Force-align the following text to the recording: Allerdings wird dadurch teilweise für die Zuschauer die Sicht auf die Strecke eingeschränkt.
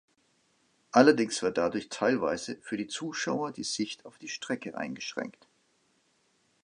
Allerdings 0.91 1.43
wird 1.43 1.59
dadurch 1.59 1.89
teilweise 1.89 2.57
für 2.63 2.75
die 2.75 2.87
Zuschauer 2.87 3.51
die 3.51 3.63
Sicht 3.63 4.03
auf 4.07 4.17
die 4.17 4.29
Strecke 4.29 4.75
eingeschränkt. 4.75 5.47